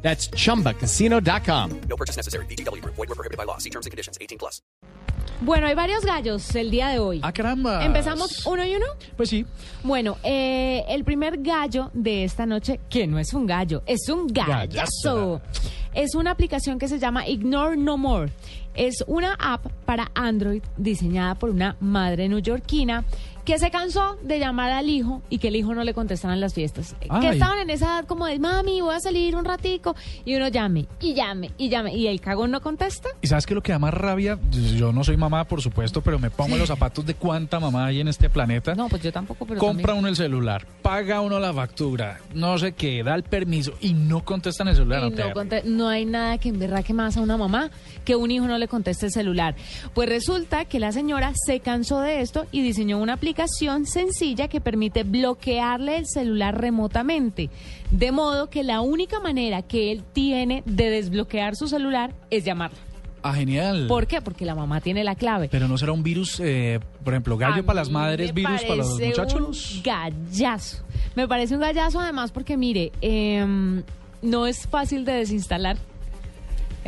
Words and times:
That's 0.00 0.30
chumbacasino.com. 0.30 1.80
No 1.88 1.96
purchase 1.96 2.16
necessary. 2.16 2.46
BGW. 2.46 2.82
Void 2.84 2.96
were 2.96 3.14
prohibited 3.14 3.36
by 3.36 3.44
law. 3.44 3.58
See 3.58 3.70
terms 3.70 3.84
and 3.86 3.90
conditions. 3.90 4.16
18 4.20 4.38
plus. 4.38 4.62
Bueno, 5.40 5.68
hay 5.68 5.74
varios 5.76 6.04
gallos 6.04 6.52
el 6.56 6.70
día 6.70 6.88
de 6.88 6.98
hoy. 6.98 7.20
¡Ah, 7.22 7.32
caramba! 7.32 7.84
¿Empezamos 7.84 8.44
uno 8.44 8.64
y 8.66 8.74
uno? 8.74 8.86
Pues 9.16 9.28
sí. 9.28 9.46
Bueno, 9.84 10.16
eh, 10.24 10.84
el 10.88 11.04
primer 11.04 11.40
gallo 11.40 11.90
de 11.94 12.24
esta 12.24 12.44
noche, 12.44 12.80
que 12.90 13.06
no 13.06 13.20
es 13.20 13.32
un 13.34 13.46
gallo, 13.46 13.82
es 13.86 14.08
un 14.08 14.26
gallazo. 14.26 15.38
Gallazo. 15.38 15.40
Es 15.94 16.16
una 16.16 16.32
aplicación 16.32 16.78
que 16.78 16.88
se 16.88 16.98
llama 16.98 17.28
Ignore 17.28 17.76
No 17.76 17.96
More. 17.96 18.32
Es 18.78 19.02
una 19.08 19.34
app 19.40 19.66
para 19.84 20.10
Android 20.14 20.62
diseñada 20.76 21.34
por 21.34 21.50
una 21.50 21.74
madre 21.80 22.28
neoyorquina 22.28 23.04
que 23.44 23.58
se 23.58 23.70
cansó 23.70 24.18
de 24.22 24.38
llamar 24.38 24.70
al 24.72 24.90
hijo 24.90 25.22
y 25.30 25.38
que 25.38 25.48
el 25.48 25.56
hijo 25.56 25.74
no 25.74 25.82
le 25.82 25.94
contestara 25.94 26.34
en 26.34 26.40
las 26.42 26.52
fiestas. 26.52 26.94
Que 27.22 27.30
estaban 27.30 27.58
en 27.60 27.70
esa 27.70 27.86
edad 27.86 28.04
como 28.04 28.26
de, 28.26 28.38
mami, 28.38 28.82
voy 28.82 28.94
a 28.94 29.00
salir 29.00 29.34
un 29.34 29.46
ratico. 29.46 29.96
Y 30.26 30.34
uno 30.36 30.48
llame, 30.48 30.86
y 31.00 31.14
llame, 31.14 31.52
y 31.56 31.70
llame. 31.70 31.94
Y 31.96 32.08
el 32.08 32.20
cagón 32.20 32.50
no 32.50 32.60
contesta. 32.60 33.08
¿Y 33.22 33.26
sabes 33.26 33.46
qué 33.46 33.54
lo 33.54 33.62
que 33.62 33.72
da 33.72 33.78
más 33.78 33.94
rabia? 33.94 34.38
Yo 34.76 34.92
no 34.92 35.02
soy 35.02 35.16
mamá, 35.16 35.44
por 35.44 35.62
supuesto, 35.62 36.02
pero 36.02 36.18
me 36.18 36.28
pongo 36.28 36.52
en 36.56 36.58
los 36.58 36.68
zapatos 36.68 37.06
de 37.06 37.14
cuánta 37.14 37.58
mamá 37.58 37.86
hay 37.86 38.00
en 38.00 38.08
este 38.08 38.28
planeta. 38.28 38.74
No, 38.74 38.86
pues 38.90 39.00
yo 39.02 39.10
tampoco, 39.12 39.46
pero 39.46 39.58
Compra 39.60 39.78
también- 39.94 39.98
uno 40.00 40.08
el 40.08 40.16
celular, 40.16 40.66
paga 40.82 41.22
uno 41.22 41.40
la 41.40 41.54
factura, 41.54 42.20
no 42.34 42.58
sé 42.58 42.72
qué, 42.72 43.02
da 43.02 43.14
el 43.14 43.22
permiso 43.22 43.72
y 43.80 43.94
no 43.94 44.26
contestan 44.26 44.68
el 44.68 44.76
celular. 44.76 45.04
Y 45.06 45.10
no 45.10 45.44
no 45.64 45.88
hay 45.88 46.04
nada 46.04 46.36
que 46.36 46.50
en 46.50 46.58
verdad 46.58 46.84
que 46.84 46.92
más 46.92 47.16
a 47.16 47.22
una 47.22 47.38
mamá 47.38 47.70
que 48.04 48.14
un 48.14 48.30
hijo 48.30 48.46
no 48.46 48.58
le 48.58 48.67
conteste 48.68 49.06
el 49.06 49.12
celular. 49.12 49.56
Pues 49.94 50.08
resulta 50.08 50.64
que 50.64 50.78
la 50.78 50.92
señora 50.92 51.32
se 51.34 51.60
cansó 51.60 52.00
de 52.00 52.20
esto 52.20 52.46
y 52.52 52.62
diseñó 52.62 52.98
una 52.98 53.14
aplicación 53.14 53.86
sencilla 53.86 54.48
que 54.48 54.60
permite 54.60 55.02
bloquearle 55.02 55.98
el 55.98 56.06
celular 56.06 56.60
remotamente. 56.60 57.50
De 57.90 58.12
modo 58.12 58.50
que 58.50 58.62
la 58.62 58.80
única 58.80 59.20
manera 59.20 59.62
que 59.62 59.92
él 59.92 60.04
tiene 60.12 60.62
de 60.66 60.90
desbloquear 60.90 61.56
su 61.56 61.68
celular 61.68 62.14
es 62.30 62.44
llamarla. 62.44 62.78
Ah, 63.22 63.34
genial. 63.34 63.86
¿Por 63.88 64.06
qué? 64.06 64.20
Porque 64.20 64.44
la 64.44 64.54
mamá 64.54 64.80
tiene 64.80 65.02
la 65.04 65.14
clave. 65.14 65.48
Pero 65.50 65.68
no 65.68 65.76
será 65.76 65.92
un 65.92 66.02
virus, 66.02 66.40
eh, 66.40 66.80
por 67.02 67.14
ejemplo, 67.14 67.36
gallo 67.36 67.62
A 67.62 67.66
para 67.66 67.80
las 67.80 67.90
madres, 67.90 68.32
virus 68.32 68.62
para 68.62 68.76
los 68.76 68.98
muchachos. 68.98 69.76
Un 69.76 69.82
gallazo. 69.82 70.84
Me 71.14 71.26
parece 71.26 71.54
un 71.54 71.60
gallazo 71.60 72.00
además 72.00 72.30
porque, 72.30 72.56
mire, 72.56 72.92
em, 73.00 73.82
no 74.22 74.46
es 74.46 74.66
fácil 74.66 75.04
de 75.04 75.12
desinstalar. 75.12 75.76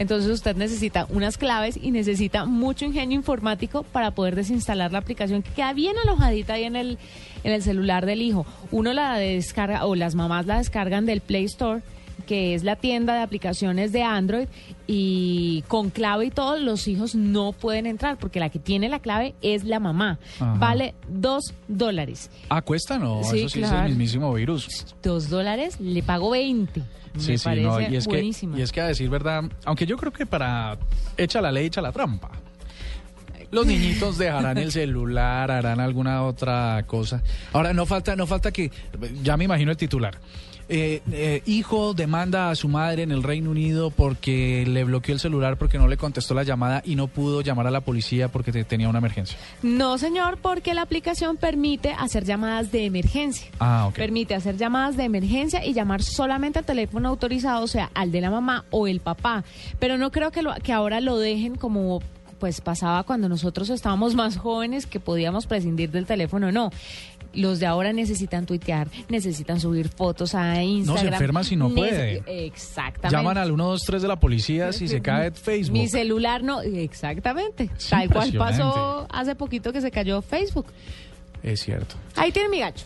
Entonces 0.00 0.30
usted 0.30 0.56
necesita 0.56 1.06
unas 1.10 1.36
claves 1.36 1.78
y 1.80 1.90
necesita 1.90 2.46
mucho 2.46 2.86
ingenio 2.86 3.16
informático 3.16 3.82
para 3.82 4.12
poder 4.12 4.34
desinstalar 4.34 4.92
la 4.92 4.98
aplicación 4.98 5.42
que 5.42 5.50
queda 5.50 5.74
bien 5.74 5.94
alojadita 6.02 6.54
ahí 6.54 6.64
en 6.64 6.74
el, 6.74 6.96
en 7.44 7.52
el 7.52 7.62
celular 7.62 8.06
del 8.06 8.22
hijo. 8.22 8.46
Uno 8.70 8.94
la 8.94 9.18
descarga 9.18 9.84
o 9.84 9.94
las 9.94 10.14
mamás 10.14 10.46
la 10.46 10.56
descargan 10.56 11.04
del 11.04 11.20
Play 11.20 11.44
Store 11.44 11.82
que 12.20 12.54
es 12.54 12.64
la 12.64 12.76
tienda 12.76 13.14
de 13.14 13.20
aplicaciones 13.20 13.92
de 13.92 14.02
Android 14.02 14.48
y 14.86 15.62
con 15.68 15.90
clave 15.90 16.26
y 16.26 16.30
todo 16.30 16.58
los 16.58 16.88
hijos 16.88 17.14
no 17.14 17.52
pueden 17.52 17.86
entrar 17.86 18.18
porque 18.18 18.40
la 18.40 18.48
que 18.50 18.58
tiene 18.58 18.88
la 18.88 18.98
clave 18.98 19.34
es 19.42 19.64
la 19.64 19.80
mamá. 19.80 20.18
Ajá. 20.38 20.54
Vale 20.58 20.94
dos 21.08 21.54
dólares. 21.68 22.30
Ah, 22.48 22.62
cuesta, 22.62 22.98
no. 22.98 23.22
Sí, 23.24 23.40
Eso 23.40 23.48
sí 23.48 23.62
es 23.62 23.70
el 23.70 23.88
mismísimo 23.88 24.32
virus. 24.34 24.86
Dos 25.02 25.28
dólares, 25.28 25.80
le 25.80 26.02
pago 26.02 26.30
20. 26.30 26.80
Sí, 27.18 27.32
Me 27.32 27.38
sí, 27.38 27.44
parece 27.44 27.66
no. 27.66 27.80
Y 27.80 27.96
es, 27.96 28.06
que, 28.06 28.22
y 28.56 28.62
es 28.62 28.72
que 28.72 28.80
a 28.80 28.86
decir 28.86 29.08
verdad, 29.10 29.44
aunque 29.64 29.86
yo 29.86 29.96
creo 29.96 30.12
que 30.12 30.26
para 30.26 30.78
echa 31.16 31.40
la 31.40 31.50
ley, 31.50 31.66
echa 31.66 31.80
la 31.80 31.92
trampa. 31.92 32.30
Los 33.50 33.66
niñitos 33.66 34.16
dejarán 34.18 34.58
el 34.58 34.70
celular, 34.72 35.50
harán 35.50 35.80
alguna 35.80 36.22
otra 36.22 36.84
cosa. 36.86 37.22
Ahora 37.52 37.72
no 37.72 37.84
falta, 37.86 38.14
no 38.16 38.26
falta 38.26 38.52
que, 38.52 38.70
ya 39.22 39.36
me 39.36 39.44
imagino 39.44 39.70
el 39.70 39.76
titular. 39.76 40.18
Eh, 40.72 41.02
eh, 41.10 41.42
hijo 41.46 41.94
demanda 41.94 42.48
a 42.50 42.54
su 42.54 42.68
madre 42.68 43.02
en 43.02 43.10
el 43.10 43.24
Reino 43.24 43.50
Unido 43.50 43.90
porque 43.90 44.64
le 44.68 44.84
bloqueó 44.84 45.12
el 45.14 45.18
celular 45.18 45.56
porque 45.58 45.78
no 45.78 45.88
le 45.88 45.96
contestó 45.96 46.32
la 46.32 46.44
llamada 46.44 46.80
y 46.86 46.94
no 46.94 47.08
pudo 47.08 47.40
llamar 47.40 47.66
a 47.66 47.72
la 47.72 47.80
policía 47.80 48.28
porque 48.28 48.52
te- 48.52 48.62
tenía 48.62 48.88
una 48.88 48.98
emergencia. 49.00 49.36
No, 49.64 49.98
señor, 49.98 50.38
porque 50.40 50.72
la 50.72 50.82
aplicación 50.82 51.38
permite 51.38 51.90
hacer 51.98 52.24
llamadas 52.24 52.70
de 52.70 52.84
emergencia. 52.84 53.48
Ah, 53.58 53.86
ok. 53.88 53.96
Permite 53.96 54.36
hacer 54.36 54.58
llamadas 54.58 54.96
de 54.96 55.02
emergencia 55.02 55.66
y 55.66 55.72
llamar 55.72 56.04
solamente 56.04 56.60
al 56.60 56.64
teléfono 56.64 57.08
autorizado, 57.08 57.64
o 57.64 57.66
sea, 57.68 57.90
al 57.92 58.12
de 58.12 58.20
la 58.20 58.30
mamá 58.30 58.64
o 58.70 58.86
el 58.86 59.00
papá. 59.00 59.42
Pero 59.80 59.98
no 59.98 60.12
creo 60.12 60.30
que, 60.30 60.42
lo, 60.42 60.54
que 60.62 60.72
ahora 60.72 61.00
lo 61.00 61.18
dejen 61.18 61.56
como 61.56 62.00
pues 62.40 62.60
pasaba 62.60 63.04
cuando 63.04 63.28
nosotros 63.28 63.70
estábamos 63.70 64.16
más 64.16 64.36
jóvenes 64.38 64.86
que 64.86 64.98
podíamos 64.98 65.46
prescindir 65.46 65.90
del 65.90 66.06
teléfono, 66.06 66.50
no. 66.50 66.70
Los 67.32 67.60
de 67.60 67.66
ahora 67.66 67.92
necesitan 67.92 68.44
tuitear, 68.44 68.88
necesitan 69.08 69.60
subir 69.60 69.88
fotos 69.88 70.34
a 70.34 70.60
Instagram. 70.60 71.12
enferman 71.12 71.44
si 71.44 71.54
no 71.54 71.70
puede. 71.70 72.24
Exactamente. 72.26 73.16
Llaman 73.16 73.38
al 73.38 73.48
123 73.48 74.02
de 74.02 74.08
la 74.08 74.18
policía 74.18 74.72
si 74.72 74.88
se 74.88 75.00
cae 75.00 75.30
Facebook. 75.32 75.78
Mi 75.78 75.86
celular 75.86 76.42
no, 76.42 76.60
exactamente. 76.62 77.70
Tal 77.88 78.10
cual 78.10 78.32
pasó 78.32 79.06
hace 79.10 79.36
poquito 79.36 79.72
que 79.72 79.80
se 79.80 79.92
cayó 79.92 80.22
Facebook. 80.22 80.66
Es 81.44 81.60
cierto. 81.60 81.94
Ahí 82.16 82.32
tiene 82.32 82.48
mi 82.48 82.58
gacho. 82.58 82.84